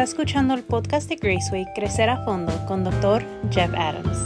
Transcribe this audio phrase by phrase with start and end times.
[0.00, 3.22] Está escuchando el podcast de Graceway Crecer a Fondo con Dr.
[3.50, 4.16] Jeff Adams.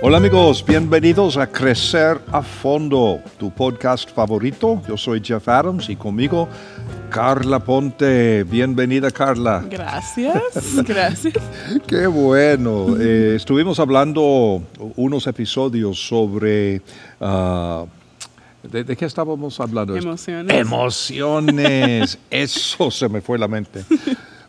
[0.00, 4.80] Hola amigos, bienvenidos a Crecer a Fondo, tu podcast favorito.
[4.88, 6.48] Yo soy Jeff Adams y conmigo
[7.10, 8.44] Carla Ponte.
[8.44, 9.62] Bienvenida Carla.
[9.68, 10.42] Gracias,
[10.86, 11.34] gracias.
[11.86, 12.96] Qué bueno.
[12.98, 14.62] Eh, estuvimos hablando
[14.96, 16.80] unos episodios sobre...
[17.20, 17.84] ah,
[18.62, 19.96] ¿de, de qué estábamos hablando?
[19.96, 20.56] Emociones.
[20.56, 22.18] Emociones.
[22.30, 23.84] Eso se me fue la mente.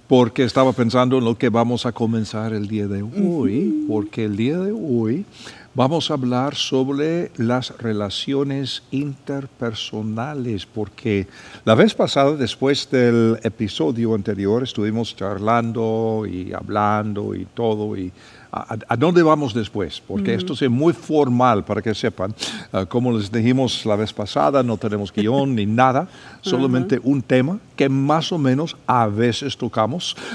[0.08, 3.86] Porque estaba pensando en lo que vamos a comenzar el día de hoy.
[3.88, 5.26] Porque el día de hoy
[5.73, 10.66] vamos a hablar sobre las relaciones interpersonales.
[10.66, 11.28] Porque
[11.66, 17.95] la vez pasada, después del episodio anterior, estuvimos charlando y hablando y todo.
[17.98, 18.12] Y
[18.56, 20.00] ¿A, a dónde vamos después?
[20.00, 22.36] Porque esto es muy formal para que sepan.
[22.72, 26.08] Ah, como les dijimos la vez pasada, no tenemos guion ni nada,
[26.42, 30.16] solamente un tema que más o menos a veces tocamos.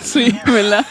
[0.00, 0.86] Sí, ¿verdad?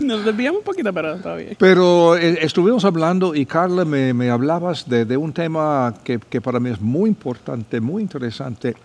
[0.00, 1.56] Nos desviamos un poquito, pero está bien.
[1.58, 6.40] Pero eh, estuvimos hablando y Carla me, me hablabas de, de un tema que, que
[6.40, 8.76] para mí es muy importante, muy interesante.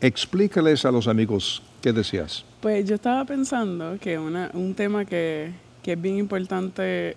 [0.00, 2.44] Explícales a los amigos qué decías.
[2.60, 5.52] Pues yo estaba pensando que una, un tema que,
[5.86, 7.16] que es bien importante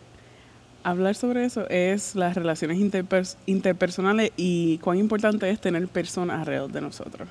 [0.83, 6.71] hablar sobre eso es las relaciones interpers- interpersonales y cuán importante es tener personas alrededor
[6.71, 7.27] de nosotros.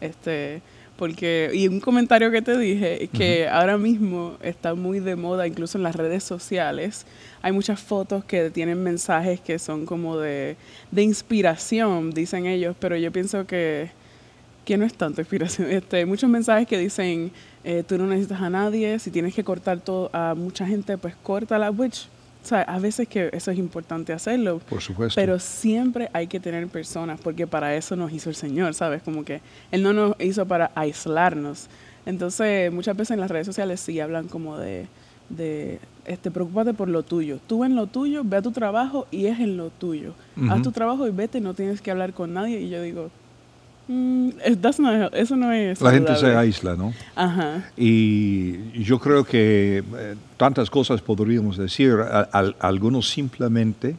[0.00, 0.62] Este,
[0.96, 5.46] porque, y un comentario que te dije, es que ahora mismo está muy de moda,
[5.46, 7.06] incluso en las redes sociales,
[7.40, 10.56] hay muchas fotos que tienen mensajes que son como de,
[10.90, 13.92] de inspiración, dicen ellos, pero yo pienso que,
[14.64, 15.68] que no es tanto inspiración.
[15.70, 17.32] Este, muchos mensajes que dicen,
[17.64, 21.14] eh, tú no necesitas a nadie, si tienes que cortar todo a mucha gente, pues
[21.22, 22.06] córtala, which,
[22.42, 25.20] o sea, a veces que eso es importante hacerlo, Por supuesto.
[25.20, 29.02] pero siempre hay que tener personas, porque para eso nos hizo el Señor, ¿sabes?
[29.02, 31.68] Como que Él no nos hizo para aislarnos.
[32.06, 34.86] Entonces, muchas veces en las redes sociales sí hablan como de,
[35.28, 37.38] de este, preocúpate por lo tuyo.
[37.46, 40.14] Tú en lo tuyo, ve a tu trabajo y es en lo tuyo.
[40.48, 42.58] Haz tu trabajo y vete, no tienes que hablar con nadie.
[42.60, 43.10] Y yo digo,
[43.90, 44.30] mm,
[44.62, 46.92] that's not- eso no es la gente se aísla, ¿no?
[47.16, 47.64] Ajá.
[47.76, 51.96] Y yo creo que eh, tantas cosas podríamos decir.
[52.00, 52.28] A-
[52.60, 53.96] algunos simplemente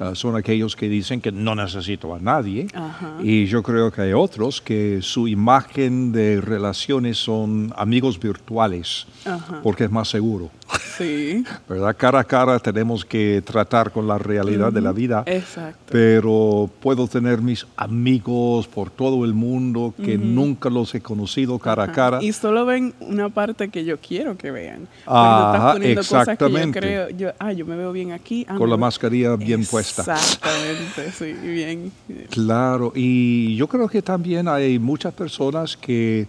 [0.00, 2.66] ah, son aquellos que dicen que no necesito a nadie.
[2.74, 3.18] Ajá.
[3.22, 9.60] Y yo creo que hay otros que su imagen de relaciones son amigos virtuales, Ajá.
[9.62, 10.50] porque es más seguro.
[10.96, 11.44] Sí.
[11.68, 11.96] ¿Verdad?
[11.98, 15.22] Cara a cara tenemos que tratar con la realidad de la vida.
[15.26, 15.84] Exacto.
[15.90, 21.82] Pero puedo tener mis amigos por todo el mundo que nunca los he conocido cara
[21.82, 21.92] a Ajá.
[21.94, 22.22] cara.
[22.22, 24.88] Y solo ven una parte que yo quiero que vean.
[25.06, 26.80] Ajá, estás poniendo cosas que yo exactamente.
[26.80, 28.46] creo, yo, ah, yo me veo bien aquí.
[28.48, 30.02] ah, Con la mascarilla bien puesta.
[30.02, 31.92] Exactamente, sí, bien.
[32.30, 36.26] Claro, y yo creo que también hay muchas personas que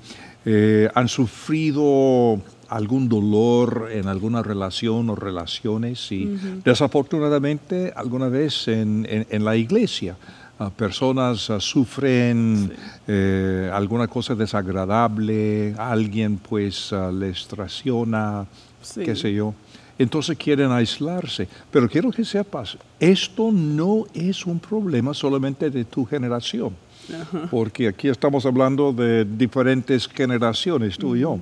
[0.47, 2.39] eh, han sufrido
[2.69, 9.55] algún dolor en alguna relación o relaciones y desafortunadamente alguna vez en, en- en la
[9.55, 10.15] iglesia
[10.59, 12.71] ah, personas ah, sufren
[13.07, 18.45] eh, alguna cosa desagradable, alguien pues ah, les traiciona,
[18.81, 19.01] Sí.
[19.03, 19.53] qué sé yo.
[19.97, 21.47] Entonces quieren aislarse.
[21.71, 26.75] Pero quiero que sepas, esto no es un problema solamente de tu generación.
[27.49, 31.39] Porque aquí estamos hablando de diferentes generaciones, tú y yo.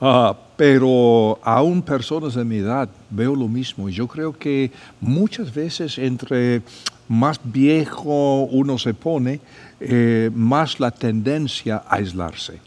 [0.00, 3.88] Ah, pero aún personas de mi edad veo lo mismo.
[3.88, 6.62] Y yo creo que muchas veces entre
[7.08, 9.40] más viejo uno se pone,
[9.80, 12.60] eh, más la tendencia a aislarse.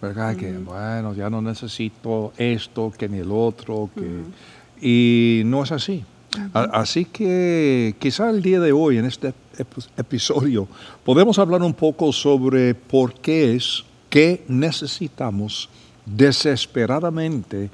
[0.00, 0.36] ¿verdad?
[0.36, 4.22] Que bueno, ya no necesito esto, que ni el otro, que...
[4.86, 6.04] Y no es así.
[6.52, 10.68] A- Así que quizá el día de hoy, en este ep- episodio,
[11.04, 15.68] podemos hablar un poco sobre por qué es que necesitamos
[16.06, 17.70] desesperadamente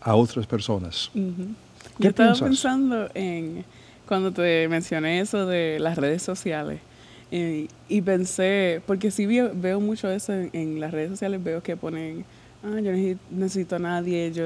[0.00, 1.10] a otras personas.
[1.14, 1.20] ¿Qué
[1.98, 2.48] Yo estaba piensas?
[2.48, 3.64] pensando en
[4.06, 6.80] cuando te mencioné eso de las redes sociales.
[7.30, 11.62] eh, y pensé, porque sí veo, veo mucho eso en, en las redes sociales, veo
[11.62, 12.24] que ponen,
[12.62, 14.44] ah, yo no necesito a nadie, yo,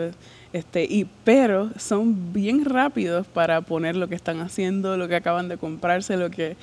[0.53, 5.49] este, y, pero son bien rápidos para poner lo que están haciendo, lo que acaban
[5.49, 6.57] de comprarse, lo que,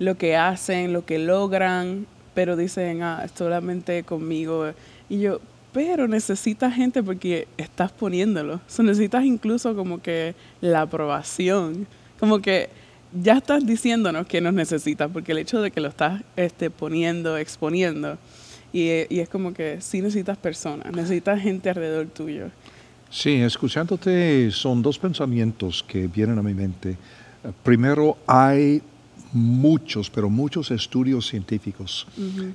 [0.00, 4.72] lo que hacen, lo que logran, pero dicen, ah, solamente conmigo.
[5.08, 5.40] Y yo,
[5.72, 8.60] pero necesitas gente porque estás poniéndolo.
[8.66, 11.86] So, necesitas incluso como que la aprobación.
[12.18, 12.68] Como que
[13.12, 17.36] ya estás diciéndonos que nos necesitas, porque el hecho de que lo estás este, poniendo,
[17.36, 18.18] exponiendo,
[18.72, 22.50] y, y es como que sí necesitas personas, necesitas gente alrededor tuyo.
[23.10, 26.96] Sí, escuchándote son dos pensamientos que vienen a mi mente.
[27.64, 28.82] Primero, hay
[29.32, 32.06] muchos, pero muchos estudios científicos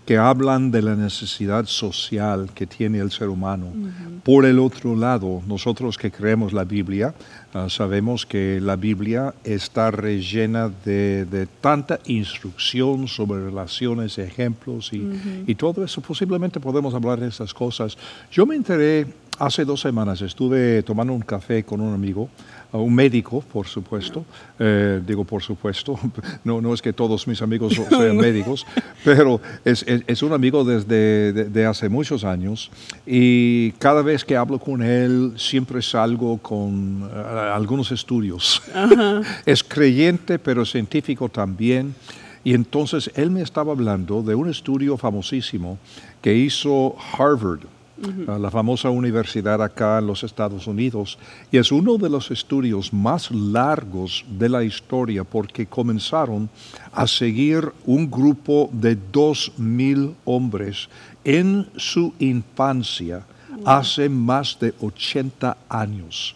[0.05, 3.67] que hablan de la necesidad social que tiene el ser humano.
[4.23, 7.13] Por el otro lado, nosotros que creemos la Biblia,
[7.53, 15.07] ah, sabemos que la Biblia está rellena de, tanta instrucción sobre relaciones, ejemplos y,
[15.47, 16.01] y todo eso.
[16.01, 17.97] Posiblemente podemos hablar de esas cosas.
[18.31, 19.07] Yo me enteré
[19.39, 22.29] hace dos semanas, estuve tomando un café con un amigo
[22.77, 24.25] un médico, por supuesto.
[24.59, 25.99] Eh, digo, por supuesto,
[26.43, 28.65] no, no es que todos mis amigos sean médicos,
[29.03, 32.71] pero es, es, un amigo desde de, hace muchos años
[33.05, 37.09] y cada vez que hablo con él siempre salgo con
[37.53, 38.61] algunos estudios.
[39.45, 41.95] es creyente, pero científico también.
[42.43, 45.79] Y entonces él me estaba hablando de un estudio famosísimo
[46.21, 47.61] que hizo Harvard
[48.27, 51.17] la famosa universidad acá en los Estados Unidos,
[51.51, 56.49] y es uno de los estudios más largos de la historia porque comenzaron
[56.91, 60.89] a seguir un grupo de dos mil hombres
[61.23, 63.25] en su infancia
[63.65, 66.35] hace más de 80 años.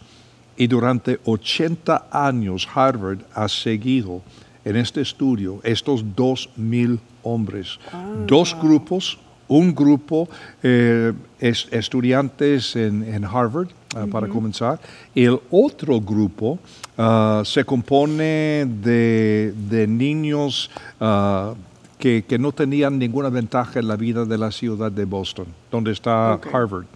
[0.56, 4.22] Y durante 80 años Harvard ha seguido
[4.64, 7.78] en este estudio estos dos mil hombres.
[7.92, 9.18] Ah, dos grupos
[9.50, 10.28] un grupo
[10.62, 14.78] eh, estudiantes en, Harvard, ah, para comenzar,
[15.14, 16.58] el otro grupo
[16.96, 20.70] ah, se compone de, niños
[21.00, 21.54] ah,
[21.98, 26.34] que, no tenían ninguna ventaja en la vida de la ciudad de Boston, donde está
[26.52, 26.86] Harvard.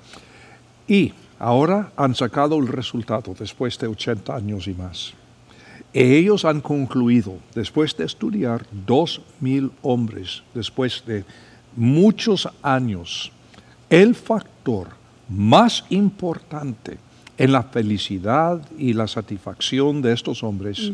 [0.87, 5.13] Y ahora han sacado el resultado después de 80 años y más.
[5.93, 11.25] Ellos han concluido, después de estudiar dos mil hombres, después de
[11.77, 13.33] muchos años,
[13.91, 14.89] el factor
[15.29, 16.99] más importante
[17.37, 20.93] en la felicidad y la satisfacción de estos hombres,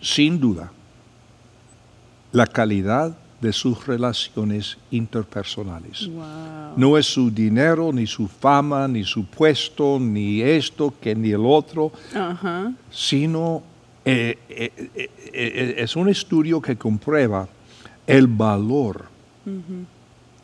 [0.00, 0.70] sin duda,
[2.32, 6.08] la calidad de sus relaciones interpersonales.
[6.76, 11.44] No es su dinero, ni su fama, ni su puesto, ni esto, que ni el
[11.46, 11.90] otro,
[12.90, 13.62] sino
[14.04, 14.72] eh, eh,
[15.32, 17.48] eh, es un estudio que comprueba
[18.06, 19.09] el valor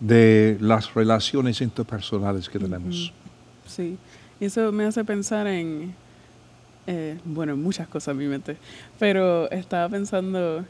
[0.00, 3.12] de las relaciones interpersonales que tenemos.
[3.66, 3.96] Sí,
[4.40, 5.94] eso me hace pensar en,
[6.86, 8.56] eh, bueno, muchas cosas en mi mente,
[8.98, 10.64] pero estaba pensando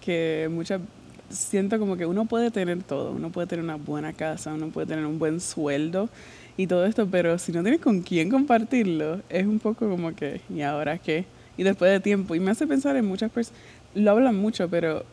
[0.00, 0.80] que muchas,
[1.28, 4.86] siento como que uno puede tener todo, uno puede tener una buena casa, uno puede
[4.86, 6.08] tener un buen sueldo
[6.56, 10.40] y todo esto, pero si no tienes con quién compartirlo, es un poco como que,
[10.48, 11.24] ¿y ahora qué?
[11.56, 13.60] Y después de tiempo, y me hace pensar en muchas personas,
[13.94, 15.04] lo hablan mucho, pero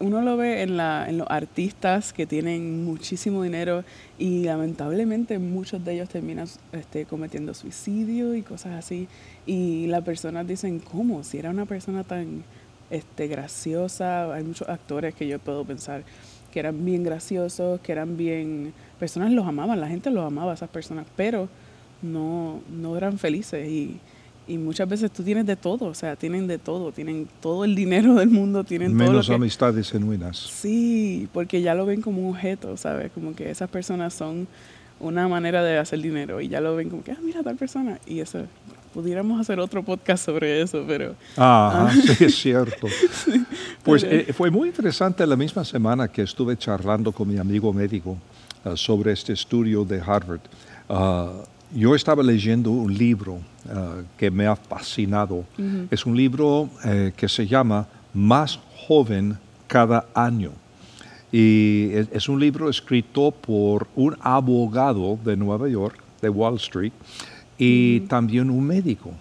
[0.00, 3.84] uno lo ve en, la, en los artistas que tienen muchísimo dinero
[4.18, 9.08] y lamentablemente muchos de ellos terminan este, cometiendo suicidio y cosas así.
[9.46, 11.22] Y las personas dicen, ¿cómo?
[11.24, 12.44] Si era una persona tan
[12.90, 16.02] este, graciosa, hay muchos actores que yo puedo pensar
[16.52, 18.74] que eran bien graciosos, que eran bien...
[19.00, 21.48] Personas los amaban, la gente los amaba a esas personas, pero
[22.02, 23.98] no, no eran felices y
[24.46, 27.74] y muchas veces tú tienes de todo, o sea, tienen de todo, tienen todo el
[27.74, 30.36] dinero del mundo, tienen Menos todo amistades genuinas.
[30.36, 33.12] Sí, porque ya lo ven como un objeto, ¿sabes?
[33.12, 34.48] Como que esas personas son
[34.98, 37.98] una manera de hacer dinero y ya lo ven como que, ah, mira tal persona.
[38.06, 38.46] Y eso,
[38.92, 41.14] pudiéramos hacer otro podcast sobre eso, pero...
[41.36, 41.94] Ah, ah.
[41.94, 42.88] sí, es cierto.
[43.82, 48.18] pues eh, fue muy interesante la misma semana que estuve charlando con mi amigo médico
[48.64, 50.40] ah, sobre este estudio de Harvard.
[50.88, 51.42] Uh,
[51.74, 55.44] yo estaba leyendo un libro uh, que me ha fascinado.
[55.90, 60.52] Es un libro eh, que se llama Más joven cada año.
[61.30, 66.92] Y es, un libro escrito por un abogado de Nueva York, de Wall Street,
[67.56, 69.12] y también un médico,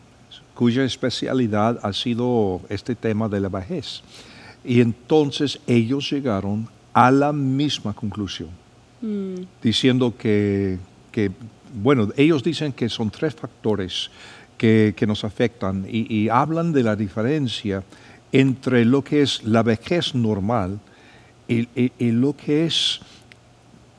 [0.54, 4.02] cuya especialidad ha sido este tema de la vejez.
[4.66, 8.50] Y entonces ellos llegaron a la misma conclusión,
[9.02, 9.36] mm.
[9.62, 10.80] diciendo que,
[11.14, 11.32] que
[11.74, 14.10] bueno, ellos dicen que son tres factores
[14.58, 17.84] que, nos afectan y, hablan de la diferencia
[18.32, 20.80] entre lo que es la vejez normal
[21.48, 21.68] y,
[22.12, 23.00] lo que es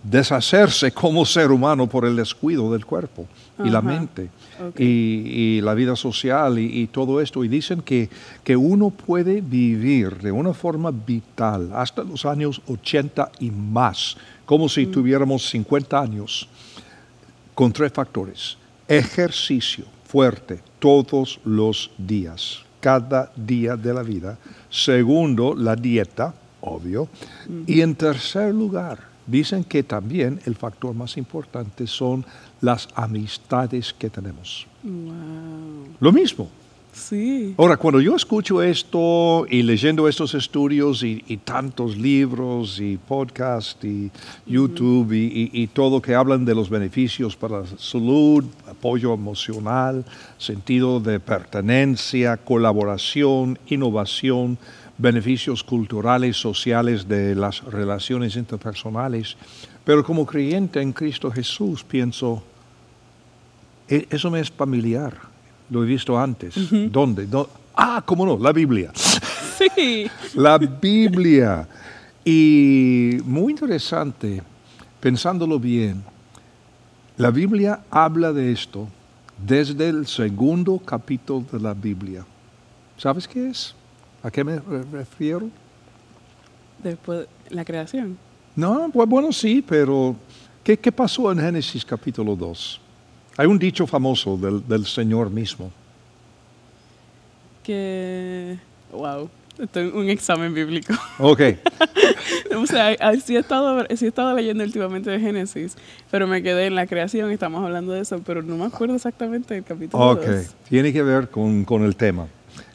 [0.04, 3.26] deshacerse como ser humano por el descuido del cuerpo
[3.64, 4.30] y la mente
[4.78, 7.42] y, la vida social y, todo esto.
[7.42, 8.08] Y dicen que,
[8.44, 14.68] que uno puede vivir de una forma vital hasta los años 80 y más, como
[14.68, 14.92] si mm.
[14.92, 16.48] tuviéramos 50 años
[17.54, 18.56] con tres factores.
[18.88, 24.38] Ejercicio fuerte todos los días, cada día de la vida.
[24.68, 27.08] Segundo, la dieta, obvio.
[27.66, 32.24] Y en tercer lugar, dicen que también el factor más importante son
[32.60, 34.66] las amistades que tenemos.
[36.00, 36.50] Lo mismo,
[36.92, 37.54] Sí.
[37.56, 43.82] Ahora, cuando yo escucho esto y leyendo estos estudios y, y tantos libros y podcasts
[43.82, 44.10] y
[44.46, 50.04] YouTube y, y- y todo que hablan de los beneficios para la salud, apoyo emocional,
[50.36, 54.58] sentido de pertenencia, colaboración, innovación,
[54.98, 59.36] beneficios culturales, sociales de las relaciones interpersonales,
[59.84, 62.42] pero como creyente en Cristo Jesús pienso,
[63.88, 65.31] "E- eso me es familiar,
[65.72, 66.54] lo he visto antes.
[66.90, 67.26] ¿Dónde?
[67.26, 68.92] ¿Dó- Ah, cómo no, la Biblia.
[69.76, 70.10] Sí.
[70.34, 71.68] La Biblia.
[72.24, 74.42] Y muy interesante,
[75.00, 76.02] pensándolo bien,
[77.16, 78.88] la Biblia habla de esto
[79.46, 82.24] desde el segundo capítulo de la Biblia.
[82.96, 83.74] ¿Sabes qué es?
[84.22, 85.48] ¿A qué me re- refiero?
[86.82, 88.16] Después, la creación.
[88.56, 90.16] No, pues bueno, sí, pero
[90.64, 92.80] ¿qué, qué pasó en Génesis capítulo 2?
[93.36, 95.70] Hay un dicho famoso del, del Señor mismo.
[97.62, 98.58] Que.
[98.92, 99.30] Wow.
[99.58, 100.94] Esto es un examen bíblico.
[101.18, 101.40] Ok,
[102.56, 105.76] o sea, sí he, estado, sí he estado leyendo últimamente de Génesis,
[106.10, 109.54] pero me quedé en la creación, estamos hablando de eso, pero no me acuerdo exactamente
[109.54, 110.24] del capítulo ok.
[110.68, 112.26] Tiene que ver con, con el tema.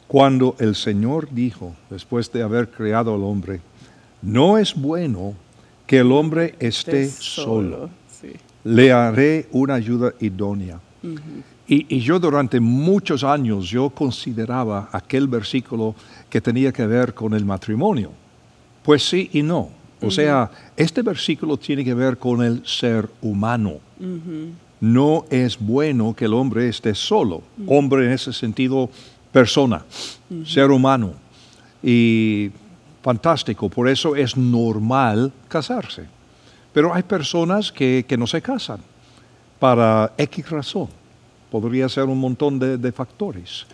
[0.06, 3.60] Cuando el Señor dijo, después de haber creado al hombre,
[4.22, 5.34] no es bueno
[5.86, 7.90] que el hombre esté Esté solo.
[8.64, 10.80] Le haré una ayuda idónea.
[11.66, 15.94] Y, y yo durante muchos años yo consideraba aquel versículo
[16.28, 18.10] que tenía que ver con el matrimonio.
[18.82, 19.70] Pues sí y no.
[20.00, 23.78] O sea, este versículo tiene que ver con el ser humano.
[24.80, 27.42] No es bueno que el hombre esté solo.
[27.66, 28.88] Hombre en ese sentido,
[29.32, 29.84] persona,
[30.44, 31.14] ser humano.
[31.82, 32.50] Y
[33.02, 36.06] fantástico, por eso es normal casarse.
[36.78, 38.78] Pero hay personas que, que no se casan
[39.58, 40.86] para X razón.
[41.50, 43.66] Podría ser un montón de, de factores.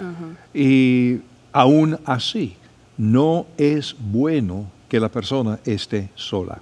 [0.55, 1.19] Y
[1.53, 2.57] aún así,
[2.97, 6.57] no es bueno que la persona esté sola.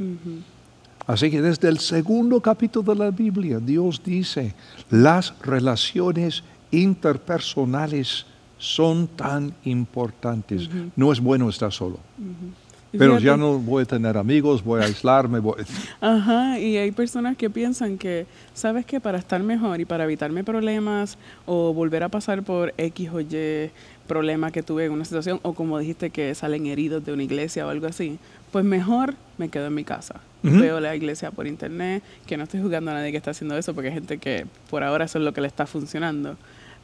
[1.06, 4.52] Así que desde el segundo capítulo de la Biblia, Dios dice,
[4.90, 8.26] las relaciones interpersonales
[8.58, 10.68] son tan importantes.
[10.96, 12.00] No es bueno estar solo.
[12.18, 12.61] Y
[12.98, 15.38] Pero fíjate- ya no voy a tener amigos, voy a aislarme.
[15.40, 15.62] voy-
[16.00, 19.00] Ajá, y hay personas que piensan que, ¿sabes qué?
[19.00, 23.70] Para estar mejor y para evitarme problemas o volver a pasar por X o Y
[24.06, 27.66] problema que tuve en una situación, o como dijiste que salen heridos de una iglesia
[27.66, 28.18] o algo así,
[28.50, 30.20] pues mejor me quedo en mi casa.
[30.42, 33.72] Veo la iglesia por internet, que no estoy jugando a nadie que está haciendo eso,
[33.74, 36.36] porque hay gente que por ahora eso es lo que le está funcionando.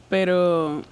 [0.08, 0.82] Pero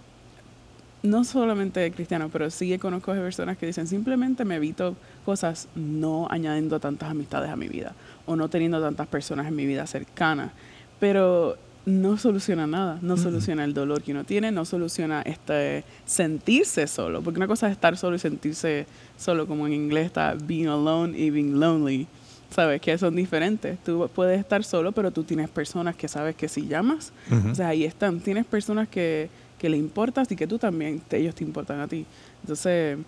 [1.03, 6.26] no solamente cristianos, pero sí conozco de personas que dicen simplemente me evito cosas no
[6.31, 7.95] añadiendo tantas amistades a mi vida
[8.26, 10.50] o no teniendo tantas personas en mi vida cercanas.
[10.99, 16.88] Pero no soluciona nada, no soluciona el dolor que uno tiene, no soluciona este sentirse
[16.88, 18.87] solo, porque una cosa es estar solo y sentirse
[19.17, 22.09] solo, como en inglés está being alone y being lonely,
[22.50, 23.79] sabes que son diferentes.
[23.85, 27.12] Tú puedes estar solo, pero tú tienes personas que sabes que si llamas,
[27.50, 31.18] o sea, ahí están, tienes personas que, que le importas y que tú también, te-
[31.18, 32.04] ellos te importan a ti.
[32.42, 32.98] Entonces,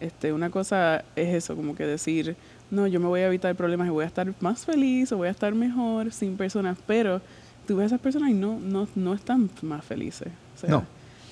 [0.00, 2.34] este, una cosa es eso, como que decir,
[2.70, 5.28] no, yo me voy a evitar problemas y voy a estar más feliz o voy
[5.28, 7.20] a estar mejor sin personas, pero
[7.66, 10.28] tú ves a esas personas y no, no, no están más felices.
[10.56, 10.84] O sea, No,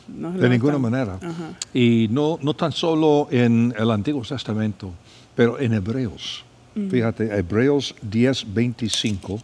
[0.08, 0.82] no de ninguna están.
[0.90, 1.14] manera.
[1.20, 1.58] Ajá.
[1.74, 4.92] Y no, no tan solo en el Antiguo Testamento,
[5.34, 6.44] pero en Hebreos.
[6.90, 9.40] Fíjate, Hebreos 10, 25,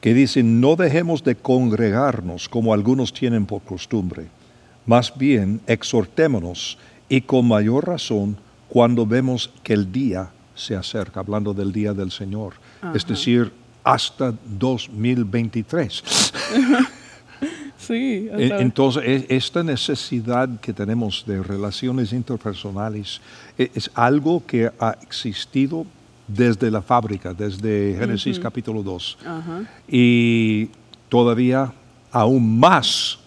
[0.00, 4.26] que dice, no dejemos de congregarnos como algunos tienen por costumbre,
[4.86, 8.36] más bien exhortémonos y con mayor razón
[8.68, 12.54] cuando vemos que el día se acerca, hablando del día del Señor,
[12.94, 13.52] es decir,
[13.84, 16.02] hasta 2023.
[17.78, 23.20] Sí, E- hasta- Entonces, e- esta necesidad que tenemos de relaciones interpersonales
[23.56, 25.86] e- es algo que ha existido
[26.28, 29.62] desde la fábrica, desde Génesis capítulo 2, ajá.
[29.88, 30.68] y
[31.08, 31.72] todavía
[32.12, 33.18] aún más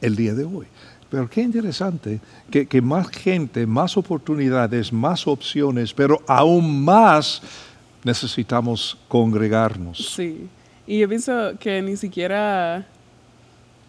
[0.00, 0.66] el día de hoy.
[1.10, 7.42] Pero qué interesante que, que más gente, más oportunidades, más opciones, pero aún más
[8.04, 9.98] necesitamos congregarnos.
[10.14, 10.46] Sí,
[10.86, 12.86] y yo pienso que ni siquiera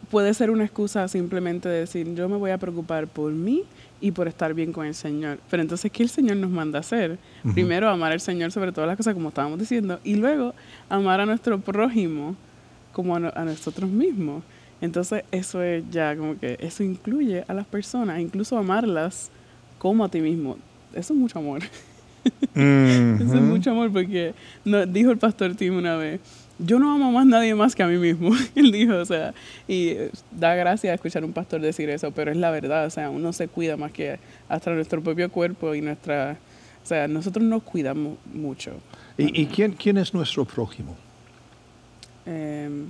[0.09, 3.63] puede ser una excusa simplemente decir yo me voy a preocupar por mí
[4.01, 5.37] y por estar bien con el Señor.
[5.49, 7.19] Pero entonces, ¿qué el Señor nos manda a hacer?
[7.53, 10.53] Primero, amar al Señor sobre todas las cosas, como estábamos diciendo, y luego
[10.89, 12.35] amar a nuestro prójimo
[12.91, 14.43] como a, no- a nosotros mismos.
[14.81, 19.29] Entonces, eso es ya como que eso incluye a las personas, incluso amarlas
[19.77, 20.57] como a ti mismo.
[20.93, 21.61] Eso es mucho amor.
[22.53, 26.19] Eso es mucho amor porque no, dijo el pastor Tim una vez,
[26.59, 28.31] yo no amo más a nadie más que a mí mismo.
[28.55, 29.33] Él dijo, o sea,
[29.67, 32.89] y eh, da gracia escuchar a un pastor decir eso, pero es la verdad, o
[32.89, 36.38] sea, uno se cuida más que hasta nuestro propio cuerpo y nuestra,
[36.83, 38.73] o sea, nosotros nos cuidamos mucho.
[39.17, 40.95] ¿Y, quién, quién es nuestro prójimo?
[42.25, 42.88] Em,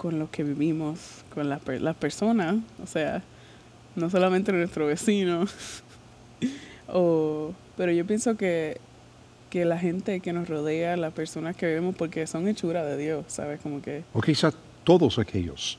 [0.00, 0.98] con los que vivimos,
[1.34, 3.22] con las, las personas, o sea,
[3.96, 5.44] no solamente nuestro vecino,
[6.88, 8.80] o, pero yo pienso que
[9.50, 13.24] que la gente que nos rodea, las personas que vemos, porque son hechura de Dios,
[13.26, 13.60] ¿sabes?
[13.60, 14.04] Como que...
[14.14, 14.54] O quizás
[14.84, 15.76] todos aquellos.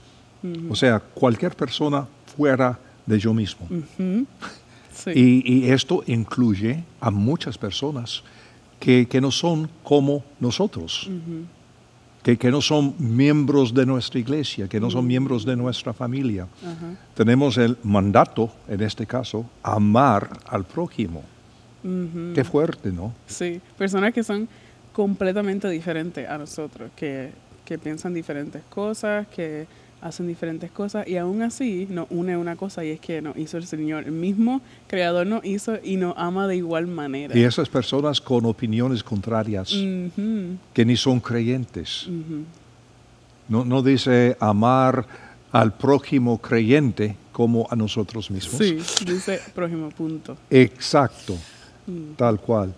[0.70, 3.68] O sea, cualquier persona fuera de yo mismo.
[5.16, 8.24] y, esto incluye a muchas personas
[8.80, 11.10] que, que no son como nosotros.
[12.24, 16.48] Que, que, no son miembros de nuestra iglesia, que no son miembros de nuestra familia.
[17.16, 21.24] Tenemos el mandato, en este caso, amar al prójimo.
[22.36, 23.14] Qué fuerte, ¿no?
[23.26, 24.48] Sí, personas que son
[24.94, 27.32] completamente diferentes a nosotros, que,
[27.66, 29.66] que piensan diferentes cosas, que
[30.02, 33.58] hacen diferentes cosas y aún así nos une una cosa y es que nos hizo
[33.58, 37.38] el Señor, el mismo Creador nos hizo y nos ama de igual manera.
[37.38, 39.72] Y esas personas con opiniones contrarias,
[40.74, 42.08] que ni son creyentes.
[43.48, 45.06] no, no dice amar
[45.52, 48.58] al prójimo creyente como a nosotros mismos.
[48.58, 50.38] Sí, dice prójimo, punto.
[50.50, 51.36] Exacto.
[51.88, 52.14] Mm.
[52.16, 52.74] Tal cual.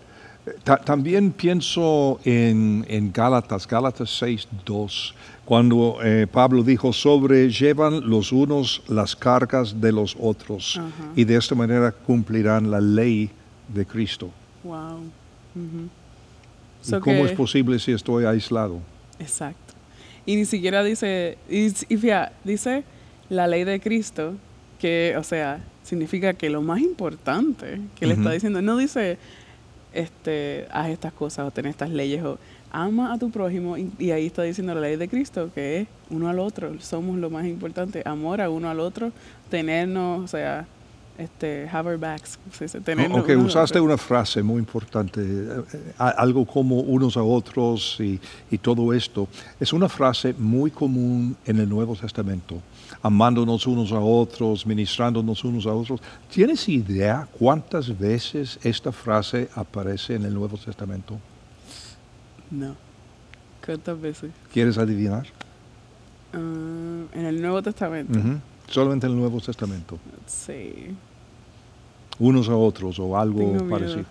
[0.84, 8.82] también pienso en, en Gálatas, Gálatas 6, 2, cuando eh, Pablo dijo, sobrellevan los unos
[8.88, 10.80] las cargas de los otros
[11.14, 13.30] y de esta manera cumplirán la ley
[13.68, 14.30] de Cristo.
[14.62, 15.00] Wow.
[17.00, 18.80] ¿Cómo es posible si estoy aislado?
[19.18, 19.74] Exacto.
[20.26, 22.84] Y ni siquiera dice, y, y fíjate, dice
[23.28, 24.34] la ley de Cristo,
[24.78, 29.18] que, o sea, significa que lo más importante que le está diciendo, no dice,
[29.92, 32.38] este, haz estas cosas o ten estas leyes o
[32.74, 36.28] ama a tu prójimo y, ahí está diciendo la ley de Cristo que es uno
[36.28, 39.12] al otro, somos lo más importante, amor a uno al otro,
[39.48, 40.66] tenernos, o sea,
[41.16, 42.36] este, have our backs.
[43.12, 48.18] Ok, usaste una frase muy importante, eh, algo como unos a otros y,
[48.50, 49.28] y, todo esto.
[49.60, 52.60] Es una frase muy común en el Nuevo Testamento,
[53.00, 56.00] amándonos unos a otros, ministrándonos unos a otros.
[56.28, 61.20] ¿Tienes idea cuántas veces esta frase aparece en el Nuevo Testamento?
[62.54, 62.76] No.
[63.64, 64.30] ¿Cuántas veces?
[64.52, 65.26] ¿Quieres adivinar?
[66.32, 66.38] Ah,
[67.12, 68.18] en el Nuevo Testamento.
[68.68, 69.98] Solamente en el Nuevo Testamento.
[70.26, 70.94] Sí.
[72.18, 74.04] Unos a otros o algo parecido.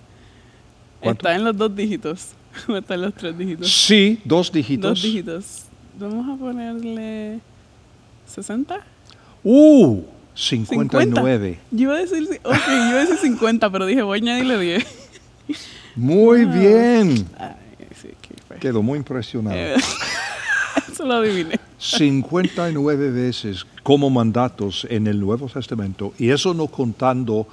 [1.01, 2.29] ¿Está en los dos dígitos?
[2.67, 3.71] ¿O está en los tres dígitos?
[3.71, 4.89] Sí, dos dígitos.
[4.89, 5.63] Dos dígitos.
[5.99, 7.39] Vamos a ponerle
[8.27, 8.79] 60.
[9.43, 10.01] ¡Uh!
[10.35, 11.59] 59.
[11.71, 14.59] Yo iba a decir, okay, yo iba a decir 50, pero dije, voy a añadirle
[14.59, 14.85] 10.
[15.95, 17.27] Muy bien.
[18.59, 19.55] Quedó muy impresionado.
[19.55, 19.75] Eh,
[20.91, 21.59] eso lo adiviné.
[21.77, 27.47] 59 veces como mandatos en el Nuevo Testamento, y eso no contando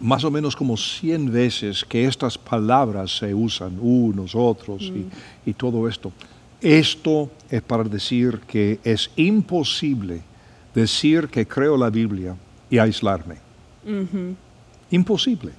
[0.00, 5.48] más o menos como 100 veces que estas palabras se usan, unos, otros, mm.
[5.50, 6.12] y todo esto.
[6.60, 10.22] Esto es para decir que es imposible
[10.74, 12.36] decir que creo la Biblia
[12.70, 13.36] y aislarme.
[14.90, 15.52] Imposible.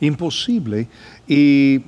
[0.00, 0.88] Imposible.
[1.28, 1.80] ¿Y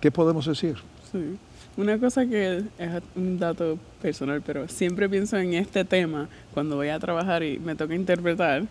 [0.00, 0.76] qué podemos decir?
[1.12, 1.36] Sí.
[1.76, 6.88] Una cosa que es un dato personal, pero siempre pienso en este tema cuando voy
[6.88, 8.66] a trabajar y me toca interpretar,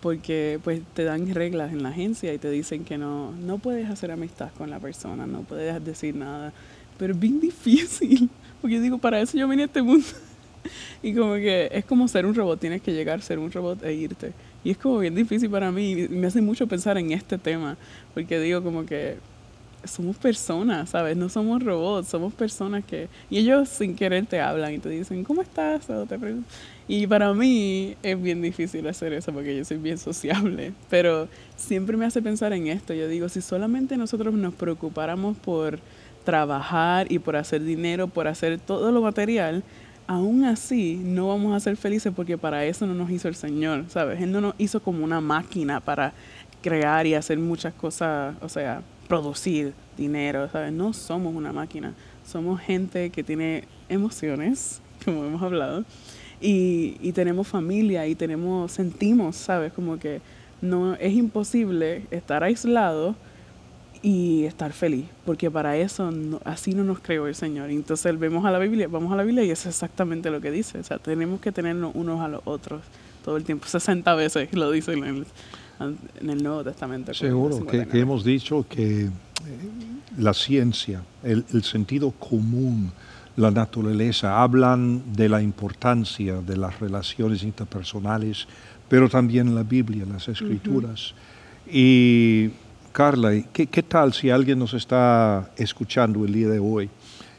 [0.00, 3.88] porque pues te dan reglas en la agencia y te dicen que no, no puedes
[3.88, 6.52] hacer amistad con la persona, no puedes decir nada,
[6.98, 8.28] pero es bien difícil,
[8.60, 10.06] porque yo digo, para eso yo vine a este mundo.
[11.02, 13.92] y como que es como ser un robot, tienes que llegar, ser un robot e
[13.94, 14.32] irte.
[14.64, 17.76] Y es como bien difícil para mí, y me hace mucho pensar en este tema,
[18.12, 19.16] porque digo como que
[19.84, 21.16] somos personas, ¿sabes?
[21.16, 23.08] No somos robots, somos personas que...
[23.30, 25.88] Y ellos sin querer te hablan y te dicen, ¿cómo estás?
[25.90, 26.16] O te
[26.92, 31.96] y para mí es bien difícil hacer eso porque yo soy bien sociable, pero siempre
[31.96, 32.92] me hace pensar en esto.
[32.94, 35.78] Yo digo, si solamente nosotros nos preocupáramos por
[36.24, 39.62] trabajar y por hacer dinero, por hacer todo lo material,
[40.08, 43.84] aún así no vamos a ser felices porque para eso no nos hizo el Señor,
[43.86, 44.20] ¿sabes?
[44.20, 46.12] Él no nos hizo como una máquina para
[46.60, 50.72] crear y hacer muchas cosas, o sea, producir dinero, ¿sabes?
[50.72, 51.94] No somos una máquina,
[52.24, 55.84] somos gente que tiene emociones, como hemos hablado,
[56.40, 59.72] y, tenemos familia y tenemos, sentimos, ¿sabes?
[59.72, 60.20] Como que
[60.62, 63.16] no es imposible estar aislado
[64.00, 66.08] y estar feliz, porque para eso
[66.44, 67.68] así no nos creó el Señor.
[67.70, 70.78] Entonces vemos a la Biblia, vamos a la Biblia y es exactamente lo que dice,
[70.78, 72.80] o sea, tenemos que tenernos unos a los otros
[73.24, 75.26] todo el tiempo, 60 veces lo dice en el
[76.22, 77.14] Nuevo Testamento.
[77.14, 79.10] Seguro, que, hemos dicho que eh,
[80.18, 82.92] la ciencia, el, sentido común,
[83.36, 88.46] la naturaleza, hablan de la importancia de las relaciones interpersonales,
[88.88, 91.14] pero también la Biblia, las escrituras.
[91.70, 92.50] Y
[92.92, 96.90] Carla, ¿qué, ¿qué, tal si alguien nos está escuchando el día de hoy?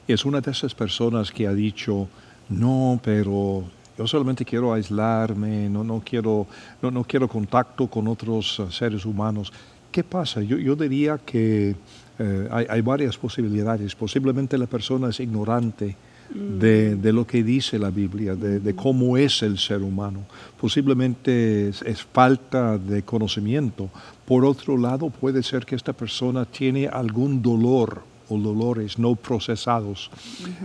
[0.07, 2.07] Es una de esas personas que ha dicho,
[2.49, 3.65] no, pero
[4.01, 6.47] yo solamente quiero aislarme, no, no, quiero,
[6.81, 9.53] no, no quiero contacto con otros eh, seres humanos.
[9.91, 10.41] ¿Qué pasa?
[10.41, 11.75] Yo, yo diría que
[12.17, 13.93] eh, hay, hay, varias posibilidades.
[13.93, 15.95] Posiblemente la persona es ignorante
[16.33, 20.21] de, de lo que dice la Biblia, de, de, cómo es el ser humano.
[20.59, 23.89] Posiblemente es, falta de conocimiento.
[24.25, 30.09] Por otro lado, puede ser que esta persona tiene algún dolor o dolores no procesados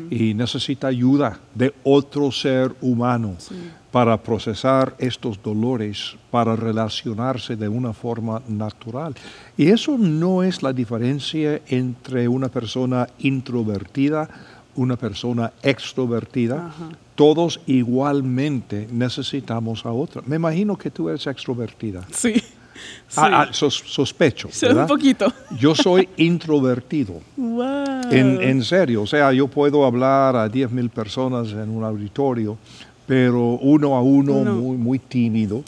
[0.08, 3.36] y necesita ayuda de otro ser humano
[3.90, 9.14] para procesar estos dolores, para relacionarse de una forma natural.
[9.56, 14.28] Y eso no es la diferencia entre una persona introvertida,
[14.76, 16.70] una persona extrovertida.
[17.14, 20.22] Todos igualmente necesitamos a otra.
[20.26, 22.06] Me imagino que tú eres extrovertida.
[22.12, 22.34] Sí.
[23.16, 24.48] Ah, ah sospecho.
[24.74, 25.32] Un poquito.
[25.58, 27.20] Yo soy introvertido.
[28.10, 32.58] En, serio, o sea, yo puedo hablar a 10 mil personas en un auditorio,
[33.06, 35.62] pero uno a uno, Muy, muy tímido.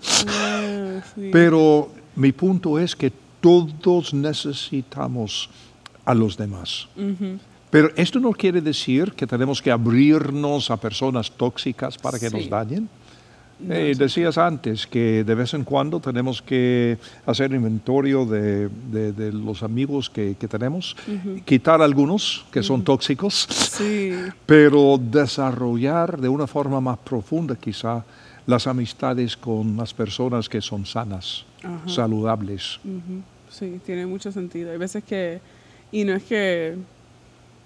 [1.33, 5.49] Pero mi punto es que todos necesitamos
[6.05, 6.89] a los demás.
[7.71, 12.49] Pero esto no quiere decir que tenemos que abrirnos a personas tóxicas para que nos
[12.49, 12.89] dañen.
[13.69, 19.65] Eh, decías antes que de vez en cuando tenemos que hacer inventario de, de, los
[19.65, 20.97] amigos que, que tenemos,
[21.45, 23.49] quitar algunos que son tóxicos,
[24.47, 28.05] pero desarrollar de una forma más profunda quizá
[28.47, 31.45] las amistades con las personas que son sanas,
[31.87, 32.79] saludables.
[33.51, 34.71] Sí, tiene mucho sentido.
[34.71, 35.41] Hay veces que,
[35.91, 36.77] y no es que,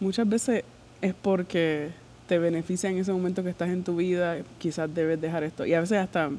[0.00, 0.64] muchas veces
[1.00, 1.90] es porque
[2.32, 5.66] te beneficia en ese momento que estás en tu vida, quizás debes dejar esto.
[5.66, 6.30] Y a veces hasta,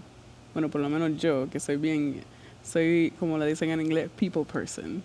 [0.55, 2.15] bueno, por lo menos yo, que soy bien,
[2.63, 5.03] soy, como le dicen en inglés, people person.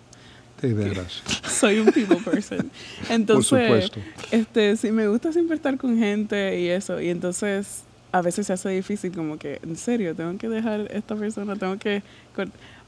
[0.62, 1.22] De veras.
[1.46, 2.70] soy un people person.
[3.10, 3.90] Entonces,
[4.30, 6.98] este, sí, me gusta siempre estar con gente y eso.
[7.02, 11.14] Y entonces, a veces se hace difícil como que, en serio, tengo que dejar esta
[11.16, 12.02] persona, tengo que...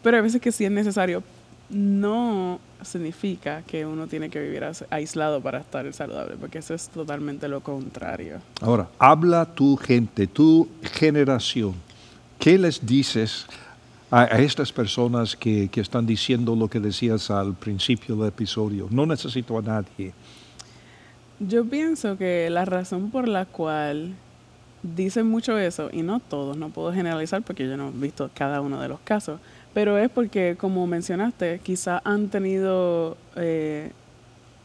[0.03, 1.23] Pero a veces que sí es necesario.
[1.71, 7.49] No significa que uno tiene que vivir aislado para estar saludable, porque eso es totalmente
[7.49, 8.41] lo contrario.
[8.61, 11.75] Ahora, habla tu gente, tu generación.
[12.39, 13.47] ¿Qué les dices
[14.11, 18.89] a, estas personas que, que, están diciendo lo que decías al principio del episodio?
[18.91, 20.13] No necesito a nadie.
[21.39, 24.15] Yo pienso que la razón por la cual
[24.83, 28.61] dicen mucho eso, y no todos, no puedo generalizar porque yo no he visto cada
[28.61, 29.41] uno de los casos,
[29.73, 33.93] pero es porque, como mencionaste, quizás han tenido, eh,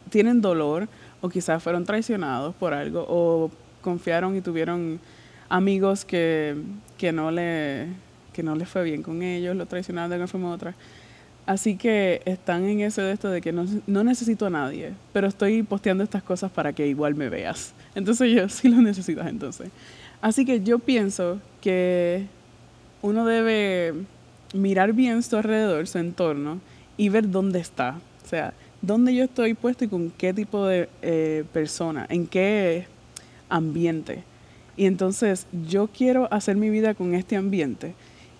[0.10, 0.88] tienen dolor
[1.22, 5.00] o quizás fueron traicionados por algo o confiaron y tuvieron
[5.48, 6.56] amigos que,
[6.98, 7.88] que, no, le,
[8.34, 10.76] que no les fue bien con ellos, lo traicionaron de una forma u otra.
[11.46, 15.28] Así que están en eso de esto de que no, no, necesito a nadie, pero
[15.28, 17.76] estoy posteando estas cosas para que igual me veas.
[17.94, 19.70] Entonces yo sí lo necesitas entonces.
[20.22, 22.26] Así que yo pienso que
[23.04, 23.94] uno debe
[24.54, 26.60] mirar bien su alrededor, su entorno
[26.98, 28.00] y ver dónde está.
[28.24, 32.88] O sea, dónde yo estoy puesto y con qué tipo de eh, persona, en qué
[33.50, 34.24] ambiente.
[34.78, 37.94] Y entonces yo quiero hacer mi vida con este ambiente.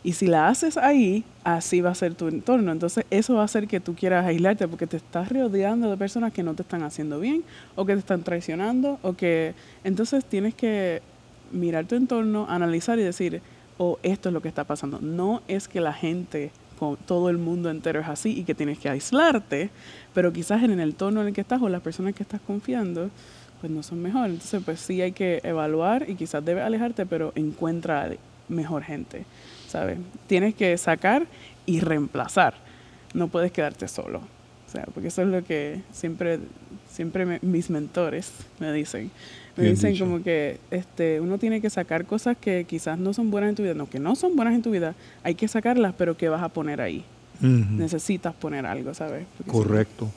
[0.04, 2.72] Y si la haces ahí, así va a ser tu entorno.
[2.72, 6.32] Entonces eso va a hacer que tú quieras aislarte porque te estás rodeando de personas
[6.32, 7.44] que no te están haciendo bien
[7.76, 9.56] o que te están traicionando o que...
[9.84, 11.02] Entonces tienes que
[11.52, 13.42] mirar tu entorno, analizar y decir,
[13.78, 15.00] o esto es lo que está pasando.
[15.02, 16.52] No es que la gente,
[17.06, 19.70] todo el mundo entero es así y que tienes que aislarte,
[20.14, 23.10] pero quizás en el tono en el que estás o las personas que estás confiando,
[23.60, 24.30] pues no son mejor.
[24.30, 28.10] Entonces, pues sí hay que evaluar y quizás debes alejarte, pero encuentra
[28.48, 29.26] mejor gente,
[29.68, 29.98] ¿sabes?
[30.28, 31.26] Tienes que sacar
[31.66, 32.54] y reemplazar.
[33.14, 34.20] No puedes quedarte solo.
[34.68, 36.40] O sea, porque eso es lo que siempre,
[36.96, 39.12] siempre mis mentores me dicen
[39.58, 43.50] me dicen como que este, uno tiene que sacar cosas que quizás no son buenas
[43.50, 46.18] en tu vida, no, que no son buenas en tu vida, hay que sacarlas, pero
[46.18, 47.04] ¿qué vas a poner ahí?
[47.42, 49.26] Necesitas poner algo, ¿sabes?
[49.46, 50.10] Correcto.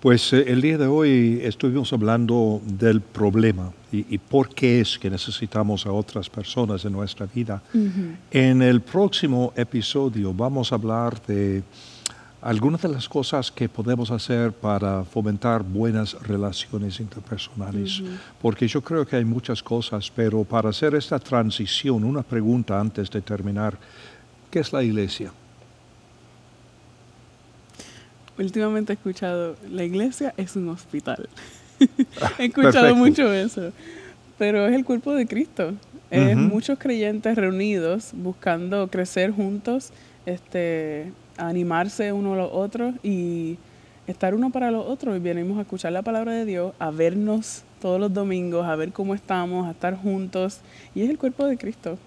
[0.00, 5.10] Pues eh, el día de hoy estuvimos hablando del problema y, por qué es que
[5.10, 7.62] necesitamos a otras personas en nuestra vida.
[8.30, 11.62] En el próximo episodio vamos a hablar de
[12.42, 18.02] algunas de las cosas que podemos hacer para fomentar buenas relaciones interpersonales,
[18.40, 23.08] porque yo creo que hay muchas cosas, pero para hacer esta transición, una pregunta antes
[23.10, 23.78] de terminar,
[24.50, 25.32] ¿qué es la iglesia?
[28.38, 31.28] últimamente he escuchado, la iglesia es un hospital.
[32.38, 33.72] he escuchado mucho eso.
[34.38, 35.74] Pero es el cuerpo de Cristo.
[36.10, 39.92] Es muchos creyentes reunidos buscando crecer juntos,
[40.26, 43.58] este, animarse uno a los otros y
[44.06, 45.16] estar uno para los otros.
[45.16, 48.92] Y venimos a escuchar la palabra de Dios, a vernos todos los domingos, a ver
[48.92, 50.60] cómo estamos, a estar juntos.
[50.94, 51.98] Y es el cuerpo de Cristo.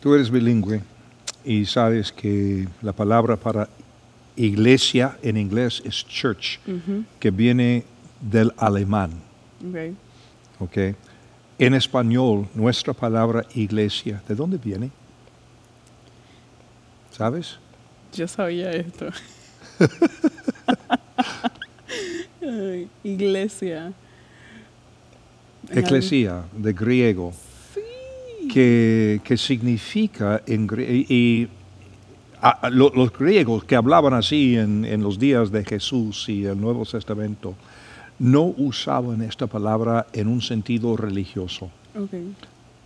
[0.00, 0.82] Tú eres bilingüe
[1.44, 3.68] y sabes que la palabra para
[4.36, 6.58] iglesia en inglés es church,
[7.18, 7.84] que viene
[8.20, 9.10] del alemán.
[9.68, 9.94] Okay.
[10.58, 10.94] okay.
[11.58, 14.90] En español, nuestra palabra iglesia, ¿de dónde viene?
[17.10, 17.58] ¿Sabes?
[18.12, 19.06] Yo sabía esto.
[23.02, 23.92] iglesia.
[25.70, 27.32] Eclesia, de griego.
[28.52, 31.48] Que, significa en y,
[32.70, 37.54] los griegos que hablaban así en, los días de Jesús y el Nuevo Testamento
[38.18, 41.70] no usaban esta palabra en un sentido religioso.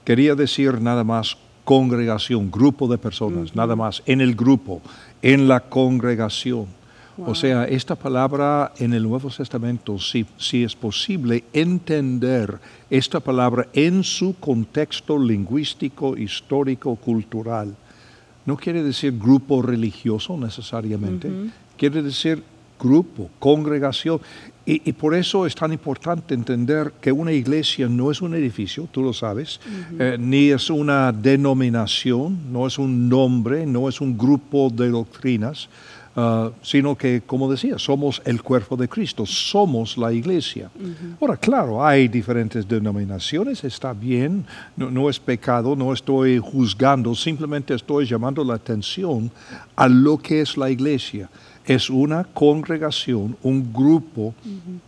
[0.05, 4.81] Quería decir nada más congregación, grupo de personas, nada más, en el grupo,
[5.23, 6.67] en la congregación.
[7.25, 12.59] O sea, esta palabra en el Nuevo Testamento, si, si es posible entender
[12.91, 17.75] esta palabra en su contexto lingüístico, histórico, cultural,
[18.45, 21.31] no quiere decir grupo religioso necesariamente,
[21.79, 22.43] quiere decir
[22.79, 24.21] grupo, congregación.
[24.69, 29.01] Y, por eso es tan importante entender que una iglesia no es un edificio, tú
[29.01, 29.61] lo sabes,
[29.97, 35.69] eh, ni es una denominación, no es un nombre, no es un grupo de doctrinas,
[36.19, 40.71] Ah, sino que, como decía, somos el cuerpo de Cristo, somos la iglesia.
[41.21, 44.47] Ahora, claro, hay diferentes denominaciones, está bien,
[44.79, 49.31] no, es pecado, no estoy juzgando, simplemente estoy llamando la atención
[49.77, 51.29] a lo que es la iglesia.
[51.67, 54.35] Es una congregación, un grupo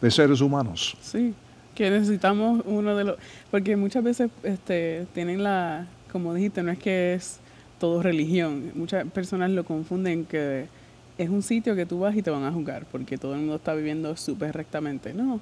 [0.00, 0.96] de seres humanos.
[1.00, 1.34] Sí,
[1.74, 3.16] que necesitamos uno de los...
[3.50, 7.40] Porque muchas veces este, tienen la, como dijiste, no es que es
[7.78, 8.72] todo religión.
[8.74, 10.66] Muchas personas lo confunden que
[11.18, 13.56] es un sitio que tú vas y te van a juzgar porque todo el mundo
[13.56, 15.12] está viviendo súper rectamente.
[15.12, 15.40] No.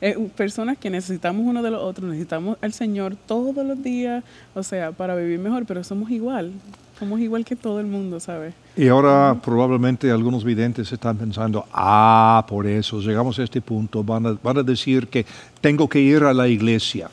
[0.00, 4.22] Es personas que necesitamos uno de los otros, necesitamos al Señor todos los días,
[4.54, 6.52] o sea, para vivir mejor, pero somos igual,
[6.98, 8.54] somos igual que todo el mundo, ¿sabes?
[8.76, 14.26] Y ahora probablemente algunos videntes están pensando, ah, por eso llegamos a este punto, van
[14.26, 15.24] a, van a decir que
[15.60, 17.08] tengo que ir a la iglesia.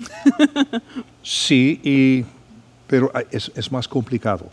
[1.22, 2.26] sí, y
[2.88, 4.48] pero ah, es, es más complicado.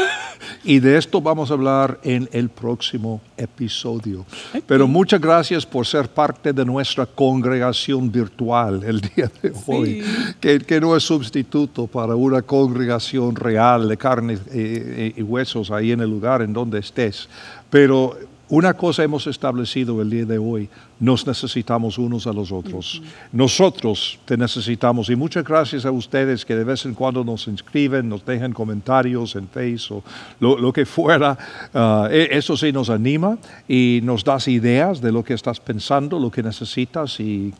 [0.64, 4.24] y de esto vamos a hablar en el próximo episodio.
[4.66, 10.04] Pero muchas gracias por ser parte de nuestra congregación virtual el día de hoy,
[10.40, 15.92] que, que, no es sustituto para una congregación real de carne y, y huesos ahí
[15.92, 17.28] en el lugar en donde estés.
[17.70, 18.16] Pero
[18.48, 20.68] una cosa hemos establecido el día de hoy,
[21.00, 23.02] nos necesitamos unos a los otros.
[23.32, 28.08] Nosotros te necesitamos y muchas gracias a ustedes que de vez en cuando nos inscriben,
[28.08, 30.04] nos dejan comentarios en Facebook
[30.40, 31.36] o lo, que fuera.
[31.72, 36.18] Ah, e, eso sí nos anima y nos das ideas de lo que estás pensando,
[36.18, 37.52] lo que necesitas y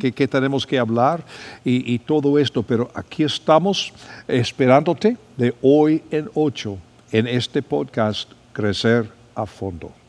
[0.00, 1.24] qué, tenemos que hablar
[1.64, 2.62] y, y todo esto.
[2.62, 3.92] Pero aquí estamos
[4.26, 6.78] esperándote de hoy en ocho
[7.12, 10.01] en este podcast Crecer a Fondo.